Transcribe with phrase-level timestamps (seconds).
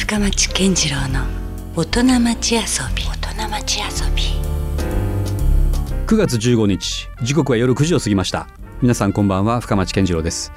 [0.00, 1.26] 深町健次郎の
[1.76, 2.60] 大人町遊
[2.96, 3.04] び。
[3.04, 4.22] 大人町遊び。
[6.06, 8.48] 9月15日時刻は夜9時を過ぎました。
[8.80, 10.52] 皆さんこんばんは深町健次郎です。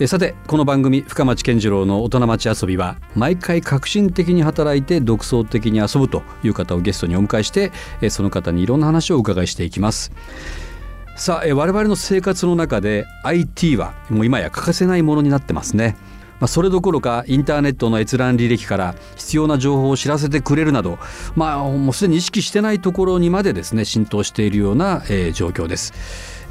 [0.00, 7.70] えさてこの番組深町健次郎の大人町遊びは毎回革新的に働いて独創的に遊ぶという方をゲストにお迎えして
[8.02, 10.10] えその方にいろんな話をお伺いしていきます。
[11.16, 15.96] さあえ我々の生活の中で IT はもう今や欠かせないものになってますね
[16.40, 20.98] まあ、それどころかインターネットの閲覧履歴から必要な情報を知らせてくれるなど、
[21.34, 25.92] まあ、もうすでに意識してないところにまでですね浸透しているような、えー、状況です。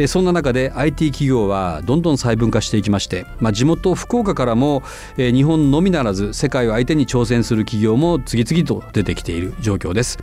[0.07, 4.83] そんな中で IT 企業はどんどん細分化していきまして、まあ、地元福岡からも、
[5.15, 10.19] 日本のみならず世界を相手に挑戦する企業も次々と出てきている状況です。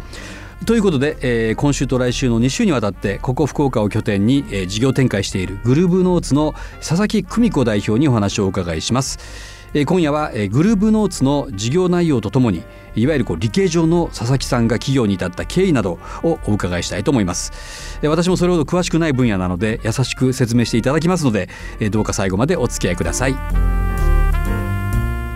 [0.66, 9.51] ということで、今週と来週の2週にわたってここ福岡を拠点に、事業展開しているグルーブノーツの佐々木久美子代表にお話をお伺いします。
[9.74, 12.62] えー、今夜は、えー、グルーブノーツの事業内容とともに
[12.94, 17.98] いわゆるこう理系上の佐々木さんが企業に至った経緯などをお伺いしたいと思います。
[18.02, 21.48] えー、私もそれほど詳しくない分野なので優しく説明していただきますので、
[21.80, 23.34] えー、どうか最後までお付き合いください。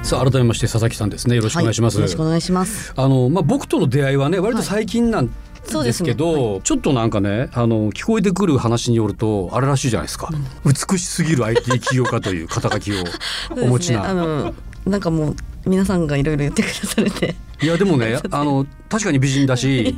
[0.02, 5.30] さあ改めまして佐々木さんですねよろしくお願いします、はい、よろしくお願いしますあのまあ僕との出会いはね割と最近なん
[5.84, 6.52] ですけど、ね。
[6.52, 10.30] はい、ちょっとなんかねあの聞こえてくる話によるとあれらしいじゃないですか、
[10.64, 13.04] うん、美しすぎる IT 起業家という肩書きを
[13.62, 14.02] お持ちな。
[14.14, 14.52] ね、
[14.86, 17.34] なんかもう皆さんがいろいろ言ってくだされて。
[17.62, 19.94] いやでもね あの確かに美人だし。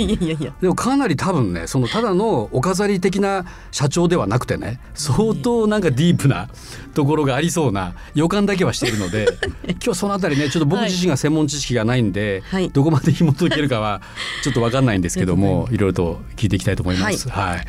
[0.61, 6.49] でもかなり多分ねそのただのお飾り的な社長ではなくてね相当なんかディープな
[6.95, 9.27] ところがありそうな予感だけはしているので
[9.85, 14.01] 今日そのあたりねちょっと僕自身が専門知識がないんで、はい、どこまで紐解けるかは
[14.43, 17.29] ちょっと分かんないんですけども、い、ろいろと聞いていきたいと思います。
[17.29, 17.67] はい、はい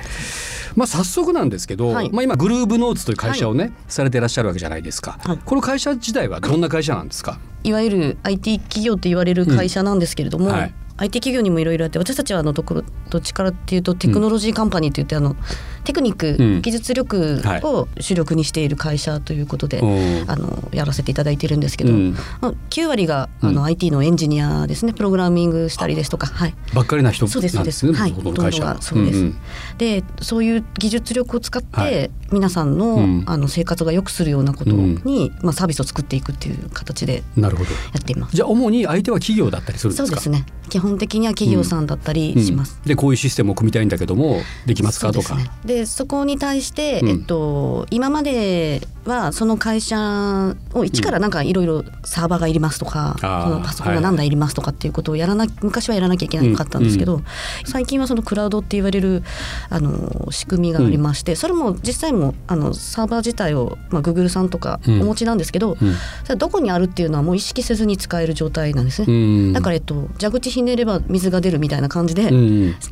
[0.76, 7.40] まあ、早速なんですけど、はい、まあ、今グルーブノーツという会社をね、はい、されていらっしゃるわけじゃないですか、はい、この会社自体はどんな会社なんですか？
[7.64, 10.74] いわゆる IT 企業と言われる会社なんですけれども、うん。
[11.02, 15.38] IT 企業にもいろいろあって私たちはあのどこどっちからっていうとテクノロジーカンパニーといってあの
[15.84, 29.38] テクニック、うん、技術力を主力にしている会社ということで、はい、あのやらせていただいてるんですけど、うん、まあ、9割があの、IT のエンジニアですねプログラミングしたりですとか、はい、ばっかりな人そうですそうです、はい、ほとんどがそうです、うんうん、
[29.78, 38.36] でそういう技術力を使って、はい、皆さんの,、あの生活が良くするようなことに、まあ、サービスを作っていくっていう形でやっています。
[38.36, 40.20] じゃあ主に相手は企業だったりするんですか？
[40.20, 40.46] そうですね。
[40.70, 42.74] 基本的には企業さんだったりします。
[42.74, 42.78] うん。
[42.84, 45.12] うん、でこういうシステムを組みたいんだけどもできますか？
[45.12, 45.38] とか。
[45.70, 57.22] で、ね、そこに対して、えっと、今まではその会社を一からなんかいろいろサーバーがいりますとか、そのパソコンが何台いりますとかっていうことをやらな昔はやらなきゃいけなかったんですけど、
[57.66, 59.24] 最近はそのクラウドって言われる
[59.70, 65.78] あの仕組みがありまして、それも実際もあのサーバー自体を、まあ、Google さんとかお持ちなんですけど、
[66.24, 69.54] それどこにあるっていうのはもう意識せずに使える状態なんですね。
[69.54, 72.30] だから、えっと、蛇口ひねれば水が出るみたいな感じで、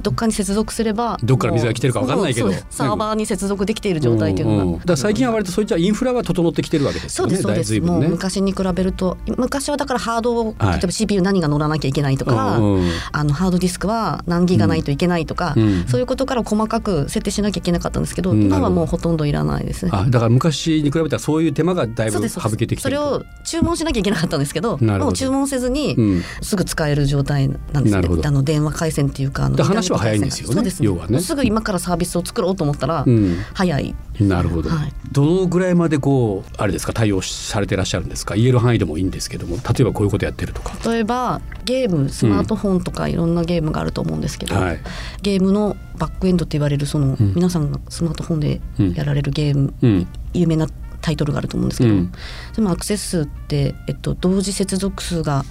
[0.02, 2.52] どっかに接続すればどっから水が来てるか分かんないけど。
[2.70, 7.38] サーバーに接続できている状態っていうのが、だ最近は割とそういったインフラは整ってきてるわけですよね。
[7.38, 12.82] そうですそうです、ね、もう昔に比べると昔はだからハード例えば CPU 何が乗らなきゃいけないとか、はい、
[13.12, 19.92] あのハードディスクは何ギガないといけないとか、うん、そういうことから細かく設定しなきゃいけなかったんですけど、うん、今はもうほとんどいらないですね。
[19.94, 25.96] あだから昔に比べたらそういう手間がだいぶ省けてきてそれを注文しなきゃいけなかったんですけどもう注文せずに
[26.42, 28.08] すぐ使える状態なんですね。
[28.24, 30.54] あの電話回線っていうかあの話は早いんですよね。
[30.56, 31.20] そうです要はね。
[31.20, 33.06] すぐ今からサービスを作ろうと思ったら、
[33.54, 33.96] 早い。
[34.20, 38.36] なるほど、はい、どのぐらいまでこうあれですか対応されてらっしゃるんですか？
[38.36, 40.74] 言える範囲でもいいんですけども例えばこういうことやってるとか。
[40.90, 44.62] 例えばゲームスマートフォンとかいろんなゲームがあると思うんですけど、うん。
[44.62, 44.80] はい、
[45.22, 48.62] ゲームのバックエンドって言われるその、うん、皆さんがスマートフォンで
[48.96, 50.68] やられるゲーム、うん、有名な
[51.02, 52.12] タイトルがあると思うんですけど、うん、
[52.56, 55.46] でもアクセス数って、えっと、同時接続数が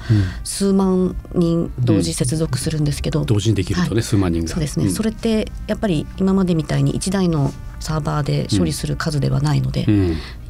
[0.45, 4.49] 数万人同時接続するんですけど、うん、同時にできるとね、はい、数万人が。
[4.49, 9.87] そうですね、うん、それってやっぱり今までみたいに1台のサーバーで処理する数ではないので、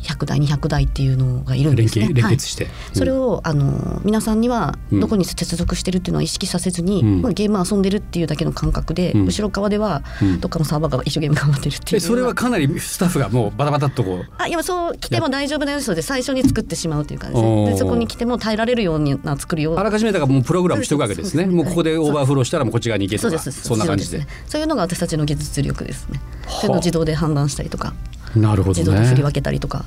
[0.06, 2.10] 100台200台っていうのがいるんですね。
[2.12, 10.02] 連結して、はいそれをあの皆さんにはどこに接続してるっていうのは意識させずに、うん、まあ、ゲーム遊んでるっていうだけの感覚で、うん、後ろ側では
[10.40, 14.26] どっかのサーバーが一生懸命頑張ってるっていうそれはかなりスタッフがもうバタバタっとこう。
[14.38, 21.46] あいやそう来ても大丈夫なようで最初に作ってしまうという感じででそこに来ても耐えられるような作りをあらかじめだからもうプログラムしておくわけですね。
[21.46, 26.20] もうここでオーバーフローしたらもうこっち側に行けとかそんな感じで、ね、そういうのが私たちの技術力ですね。
[26.48, 27.94] そういうのを自動で判断したりとか
[28.36, 29.84] なるほど、ね、自動で振り分けたりとか。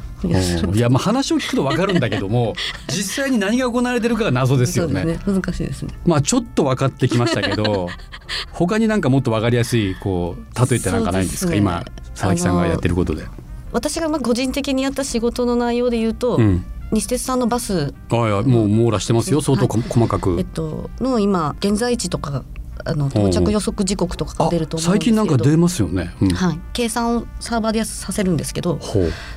[0.74, 2.56] いやまあ話を聞くとわかるんだけども
[2.90, 5.06] 実際に何が行われてるかが謎ですよね。
[5.06, 5.94] ね難しいですね。
[6.06, 7.88] まあちょっと分かってきましたけど
[8.52, 13.26] 他になんかもっと分かりやすいこう例えてなんかないんですか、ね、今佐々木さんがやってることで。
[13.72, 22.44] 私がまあ個人的にやった仕事の内容で言うと、うん西鉄さんのバスあいやもう網羅してますよ相当、はい、細かく、えっと、の今現在地とか
[22.86, 28.80] あの到着予測時刻とかが出ると思うん最近なんか出ますよね、うん、はい、計算をサーバーでさせるんですけど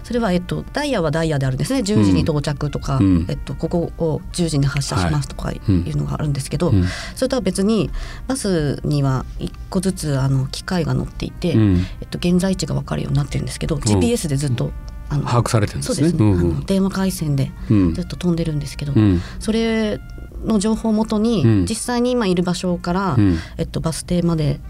[0.02, 1.80] それは、えっと、ダイヤはダイヤであるんですね。
[1.80, 5.60] 10時に到着とか、うん、えっと、ここを10時に発車しますとかい。
[5.66, 7.90] うのがあるんですけど、はいうん、それとは別に
[8.26, 11.54] バスには1個ずつあの機械が乗っていて、
[12.00, 14.72] えっと、現在地が分かるようになってるんですけど、GPS でずっと
[15.12, 15.94] あの把握されてるんですね。
[15.96, 20.00] そうですね、うんうん、電話回線でずっと飛んでるんですけど、うん、それ
[20.44, 24.60] の情報をもとに、うん、実際に今いる場所から、うん、えっと、バス停まで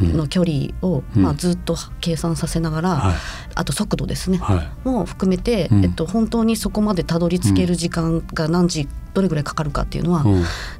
[0.00, 3.14] の距離を、まあ、ずっと計算させながら、はい、
[3.54, 10.24] あと速度ですね、はい、も含めて、えっと、本当にそこまでたどり着ける時間が何時どれぐらいかかるかっていうのは、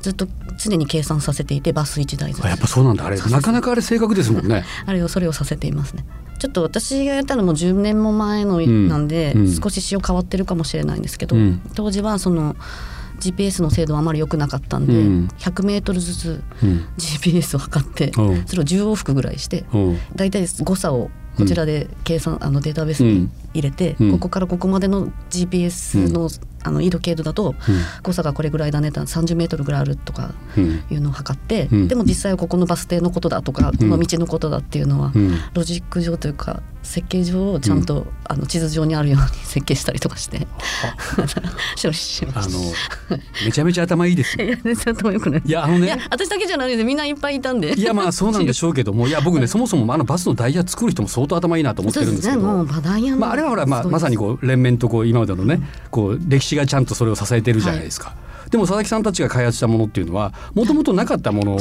[0.02, 0.28] ずっと
[0.58, 3.06] 常に計算させていてバス1台ずつやっぱそうなんだ。
[3.06, 4.64] あれなかなかあれ正確ですもんね。
[4.84, 6.04] あれをそれをさせていますね
[6.38, 11.36] ちょっと私がやったのも10年も前のなんで、少し仕様変わってるかもしれないんですけど、
[11.74, 12.56] 当時はその
[13.20, 16.42] GPS の精度はあまり良くなかったんで、うん、100m ずつ
[16.98, 18.32] GPS を測って、う。
[18.32, 19.64] ん、それを10往復ぐらいして
[20.14, 26.30] 大体誤差をこちらで計算、あのデータベースに入れて、ここからここまでの GPS の,、
[26.66, 27.54] あの緯度経度だと、
[28.02, 30.34] 誤差がこれぐらいだね30メートルぐらいあるとか
[30.90, 35.12] いうのを測って、でも実際はここのバス停のことだとか、この道のことだっていうのは、
[35.54, 40.46] ロジック上というか設計上ちゃんと、うん、あの地図上にあるように設計したりとかして
[41.80, 42.58] 処理しましあの
[43.44, 45.42] めちゃめちゃ頭いいです いや全然頭良くない。
[45.44, 45.98] いやあのね。
[46.10, 47.74] 私だけじゃないでみんないっぱいいたんで。
[47.74, 55.60] いやまあそうなんでしょうけども いや僕ねそもそもあのバスのダイヤ作る人も相当頭いいなと思ってるんですけど、ね、まあ、あれはほら、まあ、まさにこう連綿とこう今までのね
[55.90, 58.08] こう歴史がちゃんとそれを支えてるじゃないですか。
[58.08, 58.50] はい。
[58.50, 61.60] でも佐々木さんたちが開発したものっていうのはもともとなかったものを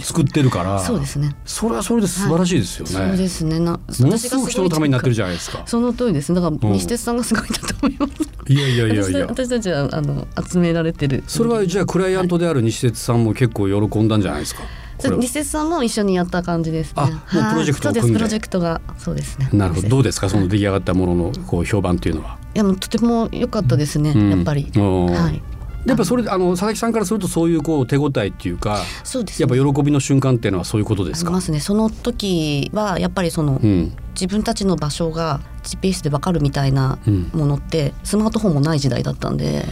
[0.00, 1.36] 作ってるからそうですね。
[1.44, 3.58] それはそれで素晴らしいですよね、そうですね。
[3.60, 5.62] なものすごく人のためになってるじゃないですか。
[5.66, 6.32] その通りです。
[6.32, 9.26] だから西鉄さんがすごいだと思います、いやいやいやいや。
[9.26, 11.22] 私たちはあの集められてる。
[11.26, 14.62] それはじゃあクライアントである西鉄さんも結構喜んだんじゃないですか？
[15.18, 19.50] 西鉄さんも一緒にやった感じです、ね、あ、もうプロジェクトを組んで、プロジェクトがそうですね。
[19.52, 22.37] なるほど、どうですか、その出来上がったもののこう評判というのは。
[22.54, 24.70] いや、もうとても良かったですね、うん、やっぱり。
[24.74, 25.42] はい。
[25.86, 31.30] やっぱそれあの佐々木さんからするとそういうこう手応えっていうかそうです、ね、やっぱ喜びの瞬間っていうのはそういうことですか？
[31.30, 31.60] ますね。
[31.60, 36.98] その時はやっぱりその、うん、自分たちの場所が GPS で分かるみたいな
[37.32, 39.66] ものって、スマートフォンもない時代だったんで、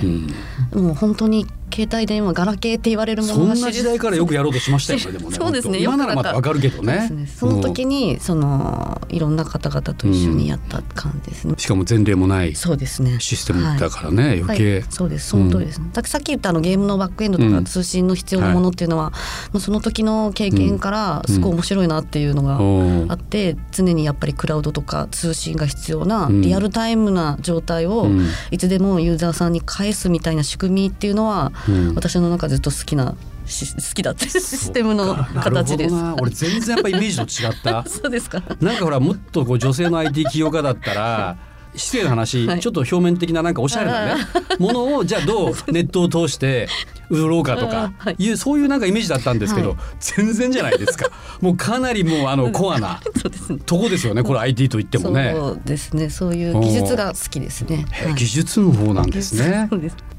[0.73, 13.19] うん、もう本当に携帯電話ガラケーって言われるものがそんな時代からよくやろうとしましたよねでもねそうですね今ならまだわかるけどね、ね、その時にそのいろんな方々と一緒にやった感じですね、しかも前例もないそうですね。
[13.21, 19.11] システムだからね、はい、余計、はい、そうですその通りです、ね、うん、さっき言ったあのゲームのバックエンドとか通信の必要なものっていうのは、
[19.53, 28.09] もうその時の経験からすごい面白いなっていうのがあって、常にやっぱりクラウドとか通信が必要なリアルタイムな状態を
[28.51, 31.53] いつでもユーザーさんに返すみたいな仕組みっていうのは、
[31.95, 35.95] 私の中でずっと好きな好きだってシステムの形です。
[36.21, 37.85] 俺全然やっぱイメージと違った。
[37.89, 38.43] そうですか。
[38.61, 41.37] なんかほらもっとこう女性の IT 起業家だったら。
[41.77, 44.25] 失礼な話、はい、ちょっと表面的ななんかおしゃれなね
[44.59, 46.69] ものをじゃあどう ネットを通して
[47.11, 48.31] 売ろうかとかい。
[48.31, 51.11] う、そういうなんかイメージだったんですけど、はい、全然じゃないですか。
[51.41, 53.01] もうかなりもうあのコアな
[53.67, 55.33] とこですよねこれ IT と言ってもね。
[55.37, 56.09] そうですね。
[56.09, 59.69] そういう技術が好きですね、はい、技術の方なんですね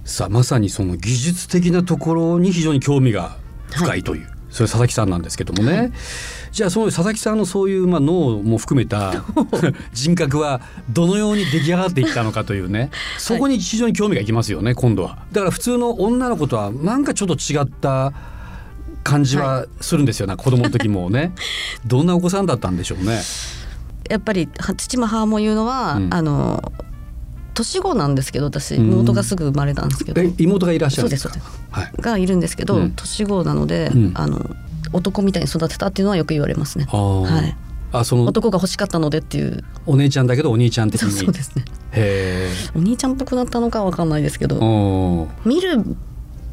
[0.08, 3.36] さあまさにその技術的なところに非常に興味が
[3.72, 5.92] 深いという、それ佐々木さんなんですけどもね、はい、
[6.54, 9.26] じゃあその佐々木さんのそういうまあ脳も含めた
[9.92, 12.90] 人格はどのように出来上がっていったのかというね。
[13.20, 15.26] そこに非常に興味がいきますよね今度は。
[15.34, 18.14] だから普通の女の子とはなんかちょっと違った
[19.04, 21.34] 感じはするんですよね、はい、子供の時もね。
[21.86, 23.20] どんなお子さんだったんでしょうね。
[24.10, 24.48] やっぱり
[24.78, 26.72] 父も母も言うのは、うん、あの
[27.58, 31.36] 年子なんですけど私妹がすぐ生まれたんですけど、妹がいらっしゃるんですか？
[31.72, 34.56] はい、がいるんですけど、うん、年子なので、うん、あの
[34.94, 36.86] 男みたいに育てたっていうのはよく言われますね。
[36.86, 37.58] はい、
[37.92, 39.64] あその男が欲しかったのでっていう。
[39.86, 41.12] お姉ちゃんだけどお兄ちゃん的に。
[41.12, 41.66] そうですね。
[41.94, 45.84] へお兄ちゃんっぽくなったのかわかんないですけど見る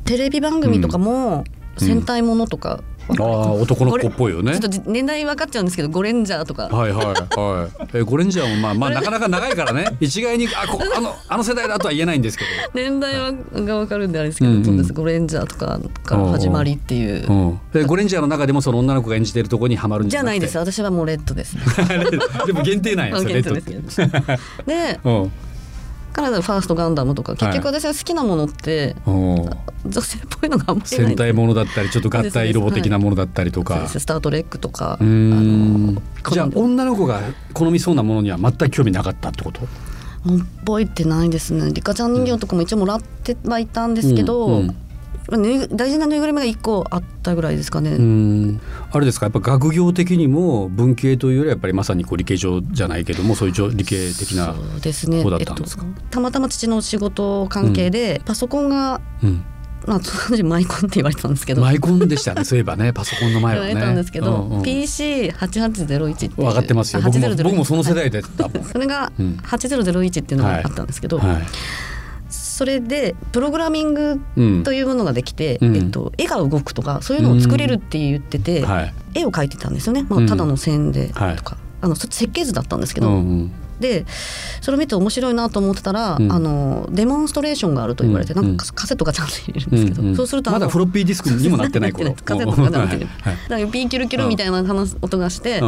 [0.04, 1.44] テレビ番組とかも
[1.76, 4.58] 戦隊ものとかああ男の子っぽいよね。
[4.58, 6.68] ちょっと年代分かっちゃうんですけどゴレンジャーとか。
[6.68, 7.88] はいはいはい。
[7.94, 12.50] えゴレンジャーもまあまあなかなか長いからね一概にあこあのあの世代だとは言えないんですけど。
[12.74, 17.58] 年代はが分かるんであれですけど、うんうん、ゴレンジャーとかから始まりっていう。
[17.72, 21.56] でゴレンジャーの中でもその女の子が演じてるところにはまるんじゃないです私はもうレッドです。
[22.46, 23.74] でも限定なんやレッドって。
[24.66, 25.00] で。
[26.14, 37.20] からファーストガンダムとか結局私は好きなものって、はい、女性っぽいのがあんまり戦隊ものだったりちょっと合体ロボ的なものだったりとか、はい、スター・トレックとかあのじゃあ女の子が
[37.52, 39.60] 好みそうなものには全く興味なかったってこと？
[40.64, 41.70] 覚えてないですね。
[41.72, 44.76] リカちゃん人形とかも一応もらってはいたんですけど、うんうん
[45.28, 47.90] 大事なぬいぐるみが1個あったぐらいですかね。
[48.92, 59.44] あれですかやっぱ学業的にも文系というよりはやっぱりまさにこう理系上じゃないけどもそういう理系的な方だったんですか、ねえっと、たまたま父の仕事関係で、パソコンが、うん
[59.86, 61.60] まあ、当時マイコンって言われてたんですけど。
[61.60, 62.44] マイコンでしたね。
[62.44, 63.74] そういえばねパソコンの前はね。
[63.74, 67.02] 言われたんですけど、うんうん、PC8801 って分かってますよ。
[67.02, 68.22] 僕も僕もその世代で
[68.72, 71.28] それが8001っていうのがあったんですけど、はい。
[71.32, 71.42] はい
[72.54, 74.20] それでプログラミング
[74.62, 78.70] というものができて、うん、えっと、絵が動くとかそういうのを作れるって言ってて、うん。
[78.70, 81.38] はい、絵を描いてたんですよね、まあ、ただの線でとか、はい、
[81.80, 84.06] あの設計図だったんですけど、うんうん、で
[84.60, 92.14] それを見て面白いなと思ってたら、うん、あのデモンストレーションがあると言われて、うん、なんかカセットがちゃんと入れるんですけど、うんうん、そうするとまだフロッピーディスクにもなってない頃。
[92.24, 95.60] カセットがなってる、 はい、だからピーキュルキュルみたいな話音がして、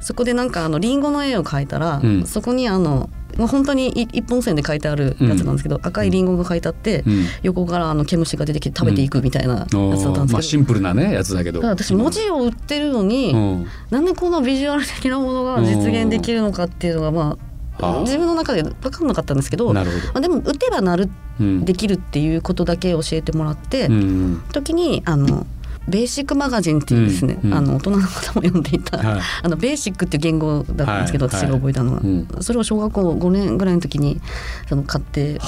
[0.00, 11.60] そこでなんかあのリンゴの絵を描いたら、そこにあのもう本当に一本線で書いてあるやつなんですけど、うん、赤いリンゴが書いてあって、うん、横からあの毛虫が出てきて食べていくみたいなやつだったんですけど、まあ、シンプルなねやつだけど。
[11.60, 17.36] 私文字を売ってるのに、うん、なんでこんなビジュアル的なものが実現できるのかっていうのがま
[17.78, 19.84] あ自分の中で分かんなかったんですけどま
[20.14, 23.88] あ、でも打てばなる、できるっていうことだけ教えてもらって、
[24.52, 25.46] 時にあの
[25.88, 34.20] ベーシックマガジンっていうですね、うんうん、あの大人の方も読んでいた、はい、あのベーシックっていう言語だったんですけど、はい、私が覚えたのは、はい、それを小学校5年ぐらいの時に
[34.68, 35.38] その買って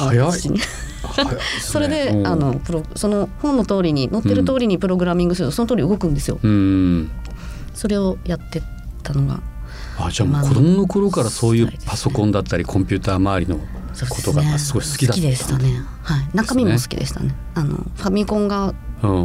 [1.60, 6.38] それであのプロその本の通りに載ってる通りにプログラミングするとその通り動くんですよ。
[7.74, 8.62] それをやって
[9.02, 9.40] たのが
[9.98, 15.82] あじゃあもう子供の頃からそういうパソコンだったりコンピューター周りのことがすごい好きだった、ね、好きでしたね。
[16.02, 17.34] はい、中身も好きでしたね。
[17.54, 18.74] あのファミコンが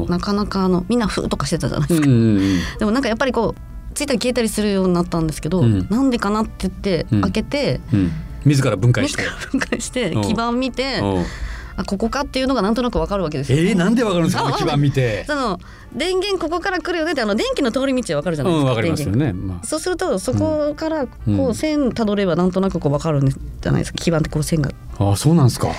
[0.09, 8.11] なかなかあのみんな「ふ」とかしてたじゃないですか、うんうんうん、 でもなんかやっぱりこうついたり消えたりするようになったんですけど、うん、なんでかなって言って開けて、うん、
[8.45, 9.23] 自ら分解して。
[9.51, 11.01] 分解して基板見て
[11.75, 14.51] あここかっていうのがなんとなくわかるわけですよ、えー、なんでわかるんですか？
[14.51, 15.23] 基板見て。
[15.27, 15.59] その
[15.95, 23.97] 電源ここから来るよねってあの電気の通り道はわかるじゃないですか、うん、かりますよね、まあ、そうするとそこからこう線たどればなんとなくこうわかるんじゃないですか？
[23.97, 24.69] 基板ってこう線が。
[24.99, 25.69] あそうなんですか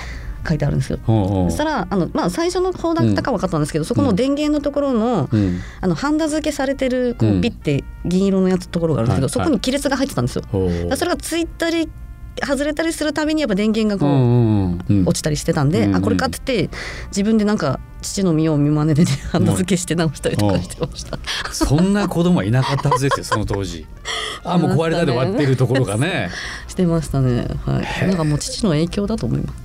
[0.46, 0.98] 書いてあるんですよ。
[1.06, 5.28] そしたらあの、まあ、最初の方だったか分かったんですけど、うん、そこの電源のところの,、
[5.80, 10.44] あのハンダ付けされてるこうピッて銀色のやつところがあるんですけど、そこに亀裂が入ってたんですよ。
[10.50, 11.88] それがついたり
[12.42, 16.70] 外れたりするたびにやっぱ電源がこう落ちたりしてたんで、あこれかってって
[17.08, 21.18] 自分でなんか父の身を見まねで、ね、ハンダ付けして直したりとかしてました。
[21.52, 23.86] そんな子供はいなかったはずですよその当時。
[24.42, 26.30] あもう壊れたで終わってるところがね。
[26.68, 27.46] してましたね。
[27.64, 28.08] はい。
[28.08, 29.63] なんかもう父の影響だと思います。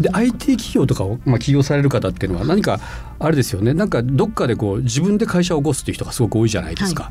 [0.00, 2.80] で IT 企業とかを、まあ、起業される方っていうのは何か
[3.18, 3.74] あれですよね。
[3.74, 7.04] なんかどっかでこう自分で会社を起こすっていう人がすごく多いじゃないですか。
[7.04, 7.10] は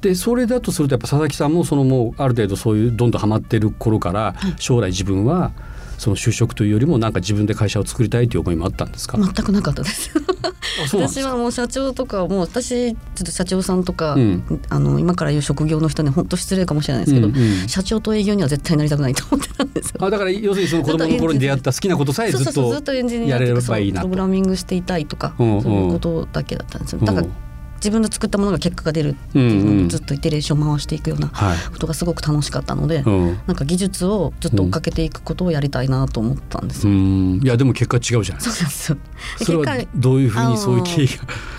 [0.00, 5.52] い、でそれだとするとやっぱ佐々木さんもそのもうある程度そういうどんどんはまってる頃から将来自分は
[5.98, 9.18] その就職というよりもなんか自分で会社を作りたいという思いもあったんですか？
[9.18, 10.10] 全くなかったです。
[10.92, 20.04] 私はもう社長とかもう私ちょっと社長さんとか、うん、あの今から言う職業の人に本当失礼かもしれないですけど、うんうん、社長と営業には絶対なりたくないと思ってたんですよ。
[20.04, 27.00] あだから要するにその子供の頃に出会った好きなことさえずっとやれればいいなプログラミングしていたいとか、うんうん、そういうことだけだったんですよ。
[27.00, 27.26] だから
[27.82, 31.32] 自分の作ったものが結果が出るっていうのをずっとイテレーション回していくような
[31.72, 36.92] ことがすごく楽しかったので、はい、なんか技術をずっと追っかけていくことをやりたいなと思ったんですよ。
[36.92, 39.00] いやでも結果違うじゃないですか。
[39.44, 39.64] それは
[39.96, 41.12] どういうふうにそういう経緯が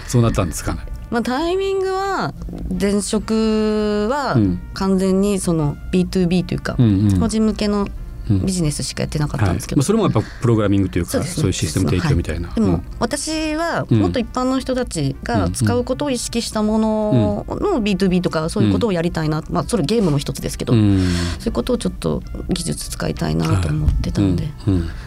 [0.07, 0.85] そうなったんですかね？
[1.11, 2.33] まあ、タイミングは
[2.79, 4.35] 前職は
[4.73, 6.75] 完全にその B2B というか、
[7.19, 7.87] 個人向けの
[8.29, 20.97] ビジネスしかやってなかったんですけど、はい、それもやっぱプログラミングというかそう、ね,、いうシステム提供みたいな、はい、でも、私はもっと一般の人たちが使うことを意識したものの B2B とかそういうことをやりたいな、まあ、それゲームも一つですけど、そうい
[21.47, 24.49] うことをちょっと技術使いたいなと思ってたんで。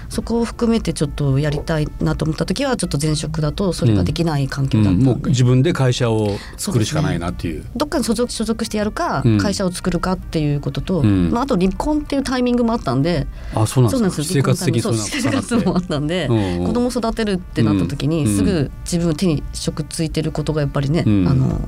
[0.08, 13.26] そこを含めてちょっとやりたいなと思った時はちょっと前職だとそれができない環境だったうんうん、もう自分で会社を作るしかないなっていう、ね、どっかに所属所属してやるか、会社を作るかっていうことと、まあ、あと離婚っていうタイミングもあったんで。
[13.54, 21.60] あそうなんです生活的に生活もあったんで、うんうん、子供育てるってなった時に、すぐ自分手に職ついてることがやっぱりね、あの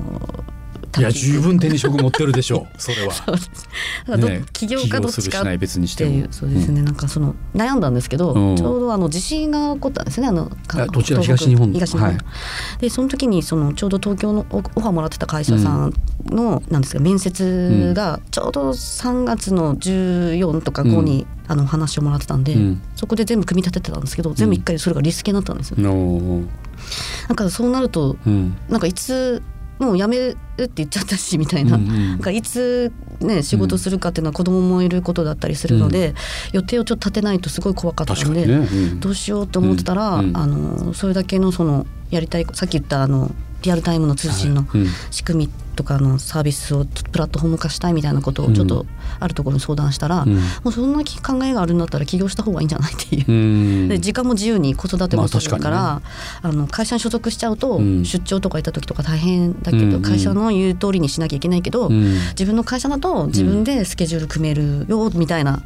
[0.97, 4.16] いや十分手に職持ってるでしょう それは。
[4.16, 6.28] ね、起業家どっちかっていう。
[6.30, 10.28] そうですね、うん、なんかその悩んだんですけど、うん、ちょうどあの地震が起こったんですね。
[10.28, 10.50] あの
[10.92, 11.21] どちら？
[11.21, 12.18] 東日本東日本、はい、
[12.80, 15.92] でその時にそのちょうど東京のオファーもらってた会社さん
[16.26, 22.57] の、うん、なんですか面接がちょうど3月の14とか5に、あの話をもらってたんで、
[22.95, 25.76] そこで全部組み立ててたんですけど全部一回それがリスケになったんですよ。
[25.78, 28.16] なんかそうなると、
[28.68, 29.42] なんかいつ
[29.78, 36.14] もう辞めるって言っちゃったしみたいな,、なんかいつ、ね、仕事するかっていうのは子供もいることだったりするので、
[36.52, 38.47] 予定をちょっと立てないとすごい怖かったんで、
[38.97, 43.30] どうしようと思ってたら、あのそれだけのそのやりたいさっき言ったあの
[43.62, 44.66] リアルタイムの通信の
[45.11, 48.85] 仕組みとかのサービスをプラットフォーム化したいみたいなことをちょっと
[49.20, 56.02] あるところに相談したら、うん、もうそんな考えがあるんだったら起業した方がいいんじゃないっていう、 で時間も自由に子育てもするから、ま
[56.42, 65.62] あね、あの会社に所属しちゃうと、出張とか行った時とか大変だけど、会社の言う通りにしなきゃいけないけど、自分の会社だと自分でスケジュール組めるよみたいな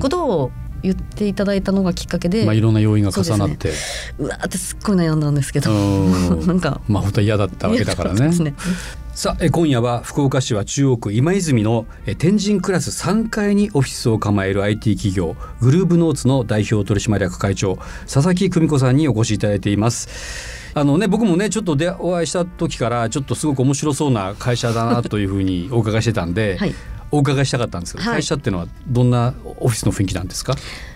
[0.00, 0.50] ことを
[0.82, 3.68] 言っていただいたのがきっかけで、まあ、いろんな要因が重なって。
[3.68, 3.78] う,、ね、
[4.18, 5.70] うわってすっごい悩んだんですけど。
[6.46, 8.30] なんかまあ本当嫌だったわけだからね。
[9.16, 11.86] さあ今夜は福岡市は中央区今泉の
[12.18, 20.68] 天神クラス3階にオフィスを構える IT 企業グルーブノーツの代表取締役会長佐々木久美子さんにお越しいただいています。
[20.74, 26.74] あのね僕もねちょっとでお会いした時からちょっとすごく面白そうな会社だなというふうにお伺いしてたんで、はい、
[27.10, 30.54] お伺いしたかったんですけど、はい、会社っていうのはどんなオフィスの雰囲気なんですか？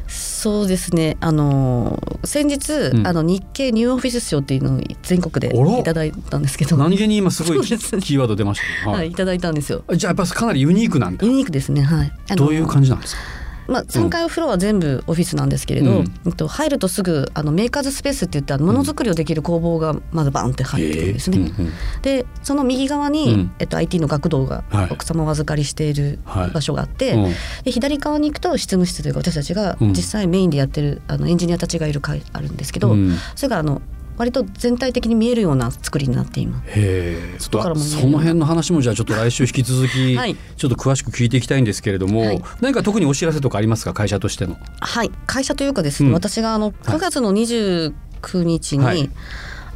[0.08, 1.16] そうですね。
[1.20, 6.76] あの先日、うん、あの日経ニューオフィス賞っていうのを全国でいただいたんですけど。
[6.76, 9.84] 何気に今すごいキーワード出ました、ね、はい、い、ただいたんですよ。
[9.94, 11.24] じゃあやっぱかなりユニークなんだ。
[11.24, 11.82] ユニークですね。
[11.82, 12.12] はい。
[12.36, 13.22] どういう感じなんですか？
[13.70, 21.38] まあ、3階フロア全部オフィスなんですけれど、うん、と入るとすぐあのメーカーズスペースっていってものづくりをできる工房がまずバンって入ってるんですね。
[21.38, 21.72] うんうん、
[22.02, 26.18] でその右側に、うん、えっと、IT の学童が奥様お預かりしている
[26.52, 27.34] 場所があって、はい、
[27.64, 32.96] で左側に行くと執務室というか私たちが実際メインでやってるあのエンジニアたちがいる階あるんですけど、
[33.36, 33.82] それがあの
[34.20, 36.68] 割と全体的に見えるような作りになっています。
[36.78, 43.94] へその辺の話もじゃあちょっと来週引き続き、ちょっと詳しく聞いていきたいんですけれども、はい、何か特にお知らせとかありますか？
[43.94, 44.58] 会社としての。
[44.80, 45.10] はい。
[45.26, 47.94] 会社というかですね、うん、私があの9月の29
[48.42, 49.10] 日に、はい、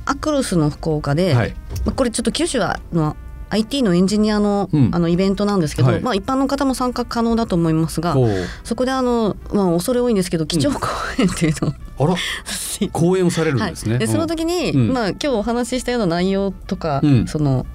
[0.05, 1.55] アクロスの福岡で、はい、
[1.97, 3.17] これちょっと九州はの
[3.51, 8.17] IT のエンジニアのうん、あのイベントなんですけど、はい、まあ、一般の方も参加可能だと思いますが
[8.65, 12.21] そこであの、まあ、恐れ多いんですけど基調講演っていうのを、うん、あら。
[12.93, 13.93] 講演をされるんですね。
[13.93, 17.67] はい、でその時に、うん、まあ、今日お話ししたような内容とか、その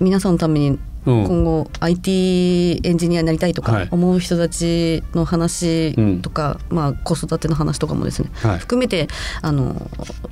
[0.00, 9.08] 皆さんのために今後 IT エンジニアになりたいとか思う人たちの話とか、まあ、子育ての話とかもですね、含めて
[9.42, 9.90] あの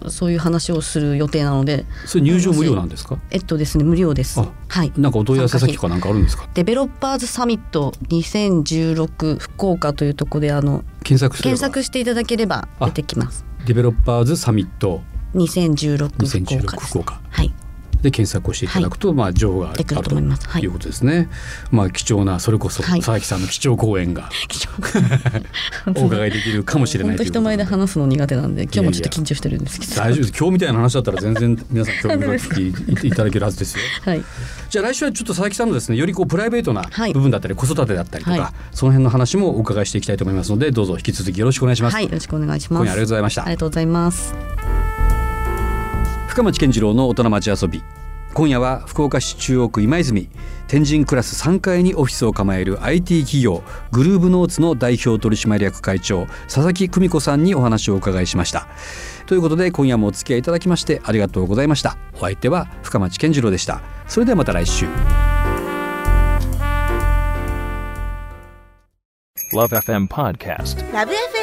[0.09, 1.87] そういう話をする予定なので。
[2.07, 3.19] それ入場無料なんですか？
[3.31, 4.41] えっとですね無料です。
[4.41, 4.93] はい。
[4.97, 6.49] なんかお問い合わせ先とかなんかあるんですか？
[6.55, 13.45] デベロッパーズサミット2016福岡というところであの検索検索していただければ出てきます。
[13.67, 15.01] デベロッパーズサミット。
[15.35, 17.21] 2016福岡福岡。
[17.31, 17.53] はい
[18.03, 21.17] で検索をしていただくと、はい、まあ情報があるということですね。
[21.17, 21.29] はい、
[21.73, 24.31] まあ貴重なそれこそ佐々木さんの貴重講演が
[25.97, 29.97] お伺いできるかもしれないと人前で話すの苦手なんで今日もちょっと緊張してるんですけど。
[29.97, 30.39] 大丈夫です。
[30.39, 33.83] 今日みたいな話だったら全然皆さん興味深くいただけるはずですよ。
[34.05, 34.25] はい、
[34.71, 41.95] じゃあ来週はちょっと佐々木さんのですねよりこうプライベートな部分だったり、子育てだったりとか、はい、その辺の話もお伺いしていきたいと思いますのでどうぞ引き続きよろしくお願いします。
[41.95, 42.81] はいよろしくお願いします。
[42.81, 43.43] 今夜ありがとうございました。
[43.43, 44.78] ありがとうございます。
[46.39, 47.83] 深町健次郎の大人町遊び。
[48.33, 50.29] 今夜は福岡市中央区今泉
[50.69, 58.69] 天神クラス3階にオフィスを構える IT 企業グルーブノーツの代表取締役会長佐々木久美子さんにお話をお伺いしました。
[59.27, 61.97] ということで今夜もお付き合いいただきましてありがとうございました。
[62.15, 63.81] お相手は深町健次郎でした。
[64.07, 64.87] それではまた来週。
[69.53, 71.38] LoveFM Podcast LoveFM